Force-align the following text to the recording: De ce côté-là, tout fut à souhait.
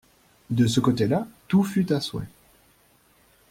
De 0.49 0.65
ce 0.65 0.79
côté-là, 0.79 1.27
tout 1.47 1.61
fut 1.63 1.93
à 1.93 2.01
souhait. 2.01 2.25